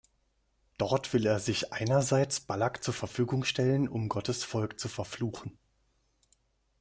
Dort 0.79 1.13
will 1.13 1.27
er 1.27 1.37
sich 1.39 1.73
einerseits 1.73 2.39
Balak 2.39 2.83
zur 2.83 2.95
Verfügung 2.95 3.43
stellen, 3.43 3.87
um 3.87 4.09
Gottes 4.09 4.43
Volk 4.43 4.79
zu 4.79 4.87
verfluchen. 4.89 5.59